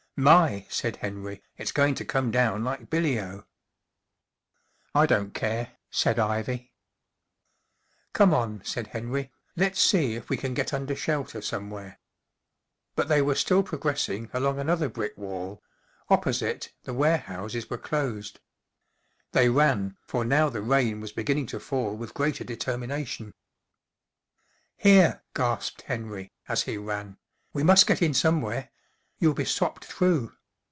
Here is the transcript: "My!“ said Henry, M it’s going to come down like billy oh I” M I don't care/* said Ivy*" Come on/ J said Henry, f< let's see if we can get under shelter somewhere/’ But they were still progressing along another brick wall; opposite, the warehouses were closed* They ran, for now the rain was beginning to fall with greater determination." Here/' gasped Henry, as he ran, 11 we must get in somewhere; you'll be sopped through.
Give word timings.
"My!“ 0.17 0.67
said 0.69 0.97
Henry, 0.97 1.37
M 1.37 1.41
it’s 1.57 1.71
going 1.71 1.95
to 1.95 2.05
come 2.05 2.29
down 2.29 2.63
like 2.63 2.91
billy 2.91 3.19
oh 3.19 3.23
I” 3.23 3.29
M 3.37 3.45
I 4.93 5.05
don't 5.07 5.33
care/* 5.33 5.71
said 5.89 6.19
Ivy*" 6.19 6.71
Come 8.13 8.31
on/ 8.31 8.59
J 8.59 8.65
said 8.65 8.87
Henry, 8.87 9.23
f< 9.23 9.29
let's 9.55 9.79
see 9.79 10.13
if 10.13 10.29
we 10.29 10.37
can 10.37 10.53
get 10.53 10.75
under 10.75 10.95
shelter 10.95 11.41
somewhere/’ 11.41 11.97
But 12.95 13.07
they 13.07 13.23
were 13.23 13.33
still 13.33 13.63
progressing 13.63 14.29
along 14.31 14.59
another 14.59 14.89
brick 14.89 15.17
wall; 15.17 15.63
opposite, 16.07 16.71
the 16.83 16.93
warehouses 16.93 17.67
were 17.71 17.79
closed* 17.79 18.39
They 19.31 19.49
ran, 19.49 19.97
for 20.05 20.23
now 20.23 20.49
the 20.49 20.61
rain 20.61 20.99
was 21.01 21.11
beginning 21.11 21.47
to 21.47 21.59
fall 21.59 21.95
with 21.95 22.13
greater 22.13 22.43
determination." 22.43 23.33
Here/' 24.83 25.21
gasped 25.33 25.81
Henry, 25.83 26.31
as 26.47 26.61
he 26.63 26.77
ran, 26.77 27.05
11 27.07 27.17
we 27.53 27.63
must 27.63 27.87
get 27.87 28.03
in 28.03 28.13
somewhere; 28.13 28.69
you'll 29.23 29.35
be 29.35 29.45
sopped 29.45 29.85
through. 29.85 30.33